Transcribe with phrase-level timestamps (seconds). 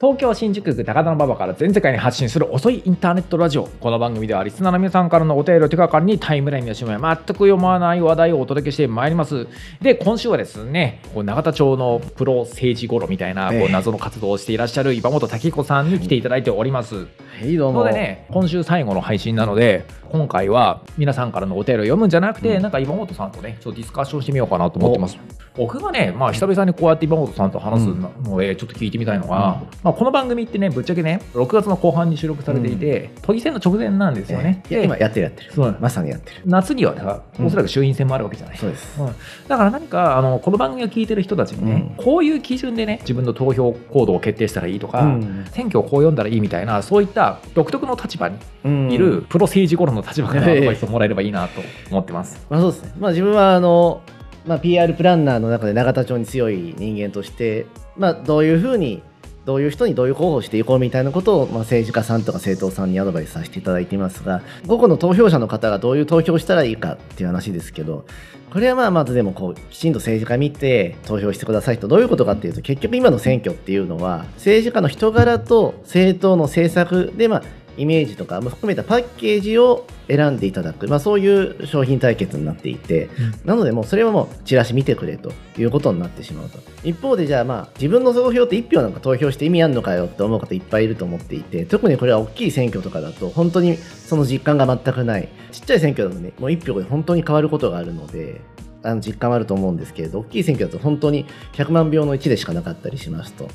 [0.00, 3.64] 東京新宿区高田馬場から全世界に発信する遅いインターネットラジオ。
[3.66, 9.48] この番組ではリスナーの皆さんからのお便りを手がかりにタイムラインの締め全く読まない話題をお届けしてまいります。
[9.82, 13.58] で今週はですねこう永田町のプロ政治ごろみたいなこえ。
[13.62, 17.04] えう謎の活動をしていらっしゃる岩本武彦さんに来ていただいております、は
[17.42, 17.80] い、どうも。
[17.80, 22.62] のでね今週最後の配信なので今回は皆さんからのお便りを読むんじゃなくて、うん。
[22.62, 25.18] なんか岩本さんとねちょっとディスカッションしてみようかなと思ってます。
[25.58, 34.84] 僕がね、まあ、久々にこうやって岩本さんと話すので、ちょっと聞いてみたいのが、まあ、この番組ってねぶっちゃけね6月の後半に収録されていて、都議選の直前なんですよね、でええ。
[34.84, 35.52] いや今やってるやってる。
[35.54, 35.78] そう。
[35.80, 36.42] まさにやってる。
[36.44, 37.46] 夏にはさうん。
[37.46, 39.00] おそらく衆院選もあるわけじゃない、そうです。
[39.00, 39.06] うん。
[39.48, 42.04] だから何かあのこの番組を聞いてる人たちにね、うん。
[42.04, 45.46] こういう基準でね自分の投票行動を決定したらいいとか、うん。
[45.52, 48.36] 選挙をこう読んだらいいみたいなそういった独特の立場に
[48.66, 48.92] うん。
[48.92, 50.58] いるプロ政治頃の立場からアえ。
[50.58, 52.46] えドバイスをもらえればいいなと思ってます。
[52.50, 52.92] まあそうですね。
[52.98, 54.02] まあ自分はあの、
[54.46, 57.64] まあ、PR プランナーの中で永田町に強い人間として、
[57.96, 59.02] まあどういうふうに、
[59.48, 68.04] どういう人にどういう候補をしていこうみたいなことを、まあ、政治家さんとか政党さんにアドバイスさせていただいていますが、個々の投票者の方がどういう投票したらいいかっていう話ですけど、
[68.50, 77.42] これはまあまずでもこうきちんと政治家見て投票してくださいとどういうことかっていうと結局今の選挙っていうのは政治家の人柄と政党の政策でまあ
[77.78, 83.08] イメージとかも含めたパッケージを選んでいただく、まあ、そういう商品対決になっていて、
[83.44, 86.58] なのでもうそれはもうチラシ見てくれということになってしまうと。
[86.82, 95.28] 一方でじゃあまあ自分の投票って1票なんか投票して意味あるのかよって思う方いっぱいいると思っていて特にこれは大きい選挙とかだと本当にその実感が全くない。
[95.52, 98.40] ちっちゃい選挙だとねもう1票で本当に変わることがあるので
[98.82, 103.48] あの実感はあると思うんですけれど大きい選挙だと本当に100万票の1でしかなかったりしますと。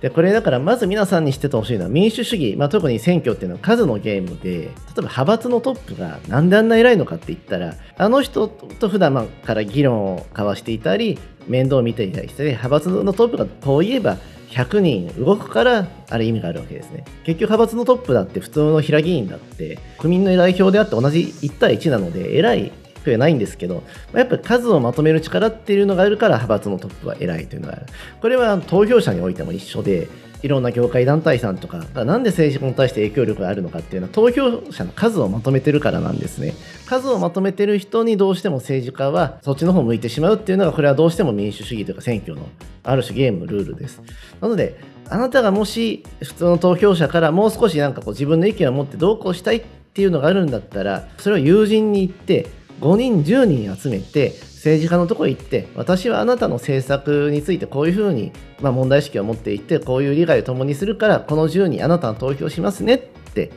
[0.00, 14.18] でこれだからまず皆さんに知っててほしいのは民主主義、まあ、特に選挙っていうのは数のゲームで例えば派閥のトップがなんであんな偉いのかって言ったらあの人と普段から議論を交わしていたり面倒を見ていたりして派閥のトップがこう言えば
[14.50, 17.04] 100人動くからあれ意味があるわけですね。
[17.24, 22.72] 結局派閥のトップだって普通の平議員だって国民の代表であって同じ1対1なので偉い
[23.04, 23.82] 人はないんですけど、
[24.12, 27.86] やっぱり数をまとめる力っていうのがあるから派閥のトップは偉いというのがある。
[28.20, 30.08] これは投票者においても一緒で、
[30.44, 36.52] いろんな業界団体さんとかがなんで政治家に対して影響力があるのかっていうのは投票者の数をまとめてるからなんですね。
[36.84, 42.46] 数をまとめてる人にどうしても政治家はそっちの方向いてしまうっていうのがこれはどうしても民主主義というか選挙の
[42.82, 44.02] ある種ゲームのルールです。
[44.42, 44.78] なので
[45.08, 49.62] あなたがもし普通の投票者からもう少しなんかこう自分の意見を持ってどうこうしたいっ
[49.94, 52.48] ていうのがあるんだったらそれを友人に言って
[52.80, 62.98] 5人10人集めて政治家のとこ行って私はあなたの政策についてこういうふうに、まあ、問題意識を持っていってこういう利害を共にするからこの10人あなたの投票しますねっ
[63.34, 63.50] て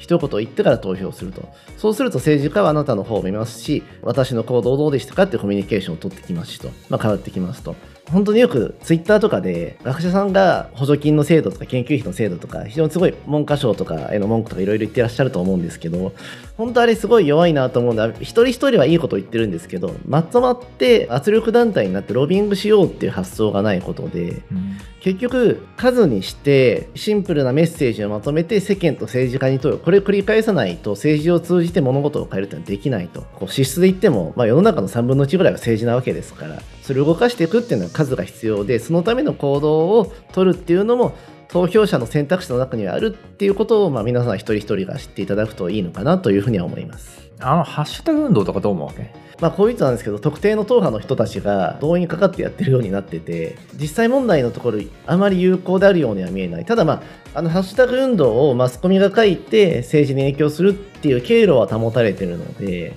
[0.00, 1.48] 一言言ってから投票すると。
[1.76, 7.76] そうすると政治家はあなたの方を見ますし私の行動どうでしたかってコミュニケーションを取ってきますしと、まあ、変わってきますと。
[8.12, 16.12] 本当によくツイッターとかで学者さんが補助金の制度とか研究費の制度とか非常にすごい文科省とかへの文句とかいろいろ言ってらっしゃると思うんですけど
[16.56, 24.42] 本当あれすごい弱いなと思うんだ一人一人はいいこと言ってるんですけどまとまって圧力団体になってロビングしようっていう発想がないことで
[25.00, 41.16] 結局数にしてシンプルなメッセージをまとめて世間と政治家に問うこれを繰り返さないと政治を通じて物事を変えるってのはできないとこう支出で言っても、まあ、世の中の3分の1ぐらいは政治なわけですからそれを動かしていくっていうのは数が必要でそのための行動を取るっていうのも
[41.48, 47.29] 投票者の選択肢の中にはあるっていうことを、まあ、皆さん一人一人が知っていただくといいのかなというふうには思います。
[47.40, 49.12] あのハッシュタグ運動とかどう思うわけ？
[49.40, 56.66] まあ、こういう人なんですけど特定の党派の人たちが動員かかってやってるようになってて実際問題のところあまり有効であるようには見えない。
[56.66, 57.02] ただま
[57.34, 62.94] ああのハッシュタグ運動をマスコミが書いて政治に影響するっていう経路は保たれてるので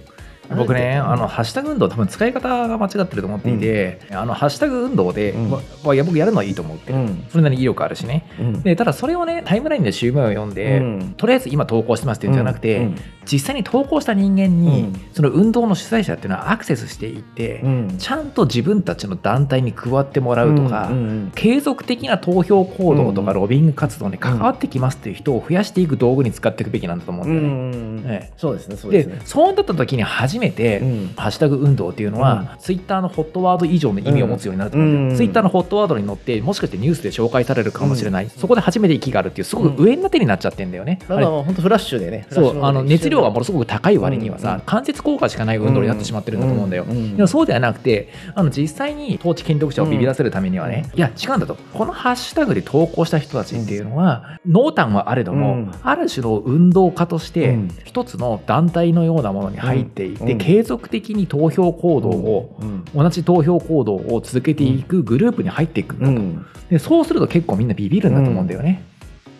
[0.49, 5.93] 僕ね、うんあのハッシュタグ運動、多分使い方が間違ってると思っていて、あのハッシュタグ運動で、うん。
[5.93, 7.25] いや僕やるのはいいと思ってる、うん。
[7.29, 8.61] それなりに威力あるしね、うん。
[8.61, 11.13] でただそれをね、タイムラインで週名を読んで、うん。
[11.17, 12.95] とりあえず今投稿してますっていうんじゃなくて、うん。
[13.25, 15.01] 実際に投稿した人間に、うん。
[15.13, 17.95] その運動の主催者っていうのはアクセスしていって、うん。
[17.97, 20.97] ちゃんと自分たちの団体に加わってもらうとか、うん。
[20.97, 21.31] うん。
[21.35, 23.37] 継続的な投票行動とかうん。
[23.37, 28.31] ロビング活動に関わってきますっていう人を増やしていく道具に使っていくべきなんだと思うんうだよね。
[28.37, 29.21] そうですねそうでですね。
[29.25, 31.13] そうなった時に初めて、うん。
[31.15, 35.15] ハッシュタグ運動っていうのは、ツイッターのホットワード以上の意味を持つようになると思うんだよ、うん。
[35.15, 44.61] ツイッターのホットワードに乗ってもしかしてニュースで紹介されるかもしれない、そこで初めて息があるっていうすごく上になってになっちゃってんだよね、だから本当フラッシュでねそうあの熱量がものすごく高い割にはさ、うん。
[44.61, 51.57] 間接効果しかない運動になってしまってるんだと思うんだよ、でもそうではなくてあの実際に統治権力者をビビらせるためにはね、いや違うんだと。
[51.73, 55.71] このハッシュタグで投稿した人たちっていうのは、濃淡はあれども、うん。
[55.81, 57.69] ある種の運動家として、うん。
[57.83, 60.37] 一つの団体のようなものに入っていて、でうん。
[60.37, 62.85] 継続的に投票行動を、うん。
[62.95, 66.45] 同じ投票行動を続けていくグループに入っていくんだと、うん。
[66.69, 68.83] でそうすると結構みんなビビるんだと思うんだよね。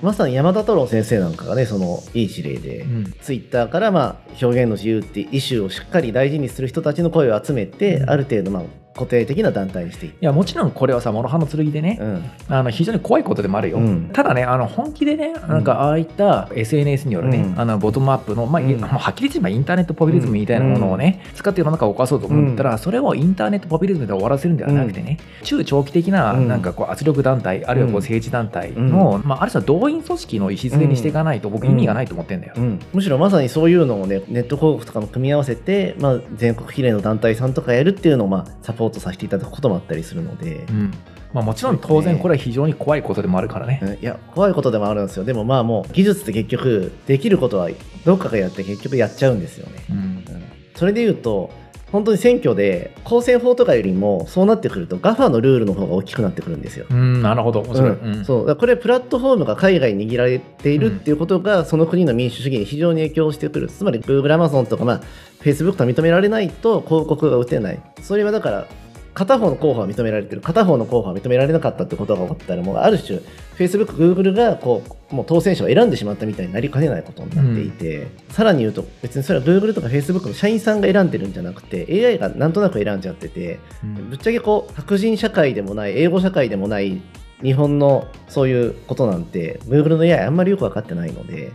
[0.02, 3.14] まさに山田太郎先生なんかがねそのいい事例で、うん。
[3.22, 8.10] ツイッターからまあ表現の自由っていうイシューをしっかり大事にする人たちの声を集めて、うん。
[8.10, 8.64] ある程度まあ
[8.96, 12.32] 固定的な団体にしていいやもちろんこれはさ諸刃の剣でね、うん。
[12.48, 14.10] あの非常に怖いことでもあるよ、うん。
[14.14, 17.60] ただねあの本気でねなんかああいった SNS によるね、うん。
[17.60, 18.70] あのボトムアップの、まあうん。
[18.80, 26.48] もうはっきり言えばインターネットポピュリズムみたいなものをね、使って世の中を犯そうと思ったら、それをインターネットポピュリズムで終わらせるんではなくてね、中長期的なうん。
[26.48, 28.02] なんかこう圧力団体、あるいはこううん。
[28.04, 32.54] 政治団体の、まあ、ある種は動員組織の礎にしていかないと僕意味がないと思ってんだよ。
[32.58, 32.80] うん。
[32.94, 40.94] むしろまさにそういうのをねネット広告とかも組み合わせて、まあ、全国比例の団体さんとかやるっていうのをまあサポートさせていただくこともあったりするので、うん。
[41.34, 43.80] まあ、もちろん当然これは非常に怖いことでもあるからね。
[43.82, 43.94] うん。
[43.94, 45.24] いや怖いことでもあるんですよ。
[45.24, 47.70] でもまあもう技術って結局できることは
[48.06, 49.98] どっかがやって結局やっちゃうんですよね、うん。
[49.98, 50.44] うん。
[50.76, 51.52] それで言うと
[51.94, 56.88] 本当に選挙で公選法とかよりもそうなってくると GAFA のルールの方が大きくなってくるんですよ。
[56.90, 57.92] うん、なるほど、面白い。
[57.92, 58.16] うん。
[58.16, 58.26] うん。
[58.26, 58.56] そう。
[58.56, 63.68] これプラットフォームが海外に握られているっていうことが、その国の民主主義に非常に影響してくる。
[63.68, 65.02] つまり Google、Amazon とか、まあ、
[65.42, 67.80] Facebook とか認められないと広告が打てない。
[68.02, 68.68] それはだから
[69.14, 70.42] 片方の候補は認められてる。
[70.42, 73.20] 片方の候補は認められなかったってことが起こったらもうある種
[73.58, 84.10] Facebook、Google がこうもう当選者を選んでしまったみたいになりかねないことになっていて、さらに言うと別にそれは Google とか Facebook の社員さんが選んでるんじゃなくて AI がなんとなく選んじゃっててうん。
[84.10, 87.02] ぶっちゃけこう白人社会でもない英語社会でもない
[87.44, 91.52] 日本のそういうことなんて Google の AI あんまりよく分かってないので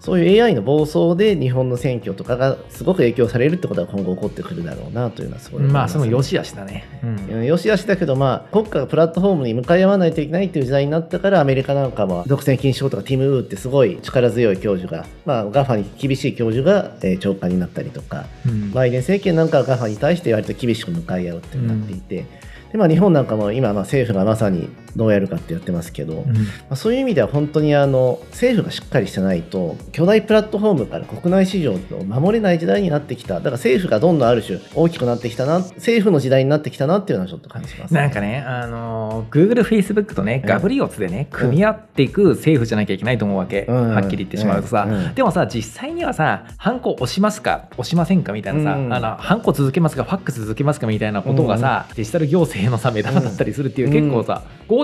[0.00, 6.84] そういう AI の暴走で日本の選挙とかがすごく影響されるってことは今後起こってくるだろうなというのはすごいまあ、ますその良し悪しだね。
[7.02, 7.38] うん。
[7.38, 7.44] うん。
[7.44, 18.72] よしあしだけど、まあ、国家がプラットフォームに向かい合わないといけないっていう時代になったからアメリカなんかは独占禁止法とかティム・ウーってすごい力強い教授が、まあ、GAFA に厳しい教授が、えー長官になったりとかうん。
[18.72, 22.26] バイデン政権なんかは GAFA に対して割と厳しく向かい合うってなっていて、
[22.72, 26.46] でまあ、日本なんかも今、まあ、政府がまさにどうやるかってやってますけど、まうん。
[26.70, 33.34] あ、そういう意味では本当にあの政府がしっかりしてないと巨大プラットフォームから国内市場を守れない時代になってきた。
[33.34, 40.48] だから政府がどんどんある種大きくなってきたな政府の時代になってきたなっていうのはちょっと感じます、なんかね、あのー Google、Facebook とね、うん。
[40.48, 43.94] ガブリオツでね、組み合っていく政府じゃなきゃいけないと思うわけ、うん。
[43.94, 44.94] はっきり言ってしまうとさ、うん。
[44.94, 45.14] うん。
[45.14, 48.92] でもさ、実際にはさ、ハンコ押しますか、押しませんかみたいなさ、うん。
[48.92, 53.96] あのハンコ続けますか、ファックス続けますかみたいなことがさ、デジタル行政のさ、目玉だったりするっていう、うん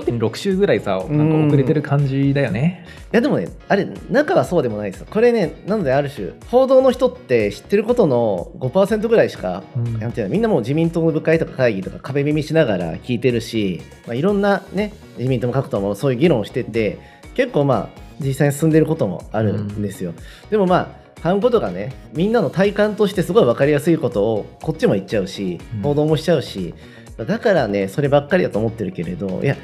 [0.05, 2.85] 結構さ、5.6週ぐらいさ、なんか遅れてる感じだよね。
[3.11, 5.07] いやでもねあれ中はそうでもないですよ。
[5.09, 9.99] これねなのである種報道の人って知ってることの5%ぐらいしか、うん。
[9.99, 16.99] なんていうのみんなもう自民党の部会とか会議とか壁耳しながら聞いてるし、まあ、いろんなね自民党も各党もそういう議論をしてて
[17.35, 20.13] 結構まあ実際に進んでることもあるんですよ、
[20.49, 20.75] でもま
[21.17, 26.73] あハンコとかねみんなの体感としてすごい分かりやすいことをこっちも言っちゃうしうん報道もしちゃうし、
[27.17, 29.57] だからねそればっかりだと思ってるけれどいや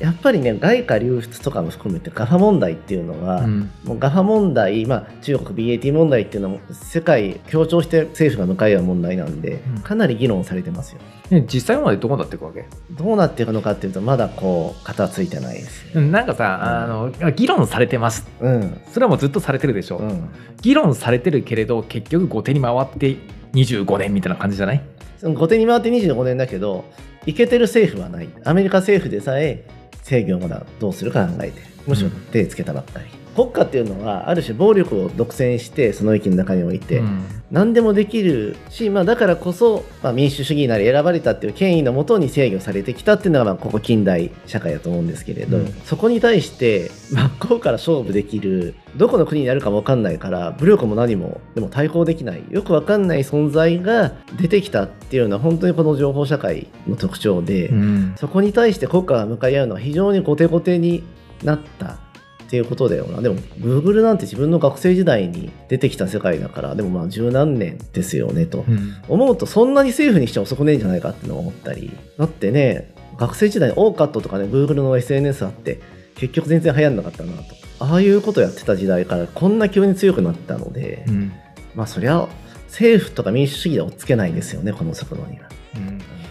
[0.00, 3.70] やっぱりね外貨流出とかも含めてガファ問題っていうのは、うん。
[3.84, 9.82] もうガファ問題、まあ、中国 BAT 問題っていうのも世界強調して政府が向かい合う問題なんで、うん。
[9.82, 11.00] かなり議論されてますよ。
[11.30, 12.66] ね実際までどこになっていくわけ？
[12.90, 15.86] どうなっていくのかっていうとまだこう型はついてないです。
[15.94, 18.26] うんなんかさ、あの議論されてます。
[18.40, 20.28] うん、それはもうずっとされてるでしょ、うん、
[20.60, 23.16] 議論されてるけれど結局後手に回って
[23.52, 24.82] 25年みたいな感じじゃない？
[25.22, 26.84] 後手に回って25年だけど
[27.24, 28.28] いけてる政府はない。
[28.44, 29.64] アメリカ政府でさえ
[30.04, 37.24] 制御をまだどうするか考えてるむしろ手つけたばっかり、国家っていうのはある種暴力を独占してその域の中において、うん。
[37.50, 45.72] 何でもできるし、まあ、だからこそ、まあ、民主主義なり選ばれたっていう権威のもとに制御されてきたっていうのが、まあ、ここ近代社会だと思うんですけれど、うん。
[45.84, 58.14] そこに対して真っ向から勝負できるどこの国になるかも分かんないから武力も何もでも対抗できないよく分かんない存在が出てきたっていうのは本当にこの情報社会の特徴で、うん。
[58.16, 61.02] そこに対して国家が向かい合うのは非常に後手後手に
[61.42, 61.98] なった
[62.46, 63.20] っていうことだよな。
[63.20, 68.64] でも、Google なんて自分の学生時代に出てきた世界だから、でもまあ十何年ですよねと。
[68.68, 71.90] うん思うとそんなに政府にしては遅くねえんじゃないかってのを思ったり。
[72.18, 75.80] だってね、学生時代に OCAT とかね、Google の SNS あって、
[76.16, 77.42] 結局全然流行んなかったなと。
[77.80, 81.32] ああいうことやってた時代からこんな急に強くなったので、うん
[81.74, 82.28] まあそりゃ
[82.68, 85.48] 政府とか民主主義では追っつけないですよね、この速度には。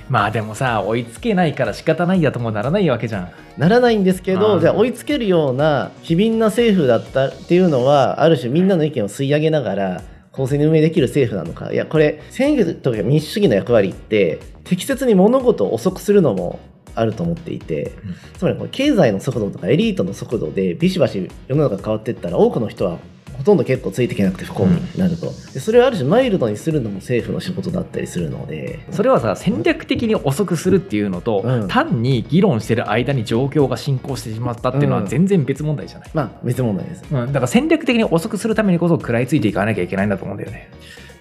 [0.08, 3.32] うんまあでもさ追いつけないから仕方ないやともならないわけじゃん。
[3.58, 11.72] ならないんですけあーどじゃあ追いつけるような機敏な政府だったっていうのはある種みんなの意見を吸い上げながら公正に運営できる政府なのか。
[11.72, 16.60] いやこれ選挙とか民主主義の役割って適切に物事を遅くするのも
[16.96, 18.16] あると思っていて、うん。
[18.38, 22.98] つまりこれ経済の速度とかエリートの速度でビシバシ世の中が変わっていったら多くの人は
[23.44, 28.80] ほほとんど結構ついていけなくて不幸になると、でそれをある種マイルドにするのも政府の仕事だったりするので。
[28.92, 31.68] それはさ戦略的に遅くするっていうのと、うん。
[31.68, 35.08] 単に議論してる間に状況が進行してしまったっていうのはうん。
[35.08, 37.04] 全然別問題じゃない、まあ別問題です。
[37.12, 37.28] うん。
[37.28, 40.70] だから戦略的に遅くするためにこそ食らいついていかなきゃいけないんだと思うんだよね。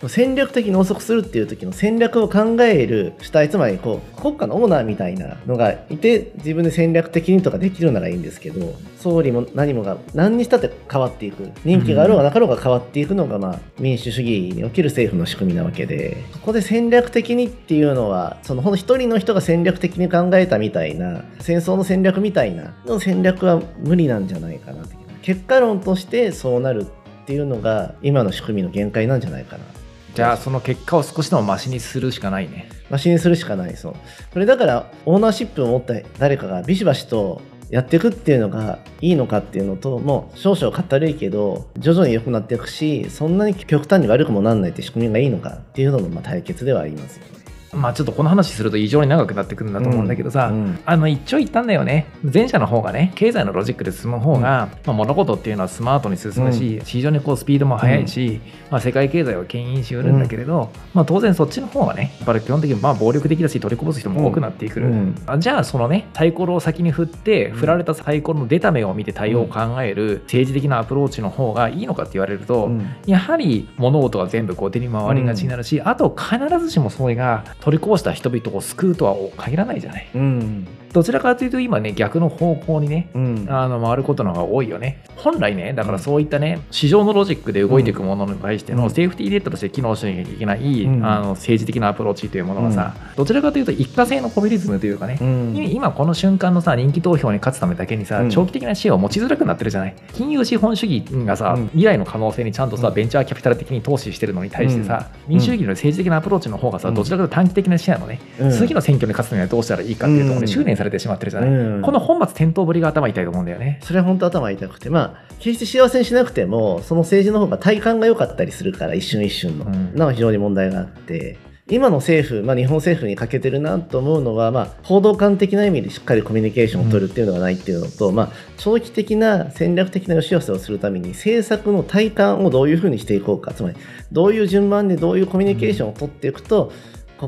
[0.09, 24.85] 戦略的に遅くするっていう時の戦略を考える主体つまりこう国家のオーナーみたいなのがいて自分で戦略的にとかできるならいいんですけど総理も何もが何にしたって変わっていく任期があろうがなかろうが変わっていくのが、まあ、民主主義における政府の仕組みなわけでここで戦略的にっていうのはそのほんの一人の人が戦略的に考えたみたいな戦争の戦略みたいなの戦略は無理なんじゃないかな
[25.23, 26.87] 結果論としてそうなる
[27.23, 29.65] っていうのが今の仕組みの限界なんじゃないかな
[30.15, 32.69] じゃあその結果を少しでもマシにするしかないね。
[32.91, 33.95] マシにするしかないそう
[34.35, 37.41] これだからオーナーシップを持った誰かがビシバシと
[37.71, 47.42] やっていくっていうのがいいのかっていうのともう少々かったるいけど徐々に良くなっていくしそんなに極端に悪くもなんないって仕組みがいいのかっていうののまあ対決ではありますよね。
[47.73, 52.07] まあちょっとこの話すると異常に長くなってくるんだと思うんだけどさ、うんあの一長一短だよね。
[52.23, 80.09] 前者の方がね経済のロジックで進む方が、まあ、物事っていうのはスマートに進むし、非常にこうスピードも速いし、まあ、世界経済を牽引しうるんだけれど、まあ、当然そっちの方がねやっぱり基本的にまあ暴力的だし取りこぼす人も多くなってくる、じゃあそのねサイコロを先に振って振られたサイコロの出た目を見て対応を考える政治的なアプローチの方がいいのかって言われると、うんやはり物事が全部こう手に回りがちになるし、あと必ずしもそれが取りこぼした人々を救うとは限らないじゃない。
[80.17, 83.47] うんどちらかというと今ね逆の方向にねうん。
[83.49, 85.03] あの回ることの方が多いよね。
[85.17, 88.79] 本来ね、だからそういったね、市場のロジックで動いていくものに対してうん。
[88.79, 91.05] のセーフティーネットとして機能しなきゃいけない、うん。
[91.05, 95.57] あの政治的なアプローチというものがさ、どちらかというと一過性のポピュリズムというかね、うん。
[95.57, 98.31] 今この瞬間のさ人気投票に勝つためだけにさ、うん。
[98.31, 99.95] 長期的な視野を持ちづらくなってるじゃない？
[100.13, 101.67] 金融資本主義がさ、うん。
[101.69, 102.95] 未来の可能性にちゃんとさ、うん。
[102.95, 105.31] ベンチャーキャピタル的に投資してるのに対してさ、うん。
[105.31, 106.95] 民主主義の政治的なアプローチの方がさ、うん。
[106.95, 108.51] どちらかというと短期的な視野のね、うん。
[108.51, 110.47] 次の選挙に勝つにはどうしたらいいかっていうところうん。
[110.47, 111.83] で収斂されてしまってるじゃない、うん。
[111.83, 113.79] この本末転倒ぶりが頭痛いと思うんだよね。
[113.83, 114.91] それは本当頭痛くて。
[114.91, 119.95] まあ決して幸せにしなくてもその政治の方が体感が良かったりするから一瞬一瞬の、うん。
[119.95, 121.39] のが非常に問題があって。
[121.71, 133.55] 今の政府、まあ、日本政府に欠けてるなと思うのは、まあ、報道官的な意味でしっかりコミュニケーションを取るっていうのがないっていうのと、まあ、長期的な戦略的な良し悪しをするために政策の体感をどういうふうにしていこうか。
[133.55, 133.77] つまり
[134.11, 136.73] どういう順番でどういうコミュニケーションを取っていくと、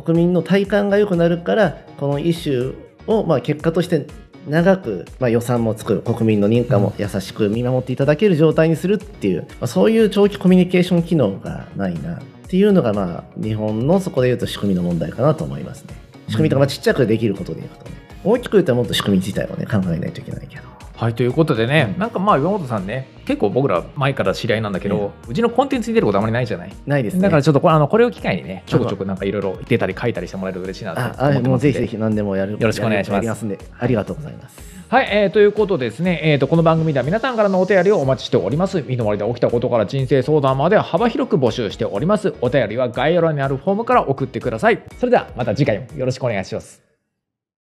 [0.03, 4.07] 国民の体感が良くなるからこのイシューを、まあ、結果として
[4.49, 15.95] 長く、まあ、予算も作る国民の認可も優しく見守っていただける状態にするっていう、まあ、そういう長期コミュニケーション機能がないなっていうのが、まあ、日本のそこでいうと仕組みの問題かなと思いますね。
[16.29, 17.91] 仕組みとか、まあ、ちっちゃくできることでいうとね
[18.25, 20.74] 大きく言ったらもっと仕組み自体をね考えないといけないけど。
[20.97, 26.73] はい、ということでね、なんかまあ岩本さんね、結構僕ら前から知り合いなんだけど、うちのコンテンツに出ることあまりないじゃない？
[26.87, 27.23] ないですね。
[27.23, 34.75] だからちょっとこれあのこれを機会にね、ちょくちょくなんかいろいろ出たり書いたりしてもらえると嬉しいなと思あってもうぜひぜひ何でもやるよろしくお願いしますやりますんでありがとうございます。
[34.89, 38.83] はい、えーということでですね、えー、とこの番組では皆さんからのお便りをお待ちしております。
[38.83, 42.35] 身の回りで起きたことから人生相談まで幅広く募集しております。
[42.41, 44.81] お便りは概要欄にあるフォームから送ってください。
[45.01, 46.94] それではまた次回もよろしくお願いします。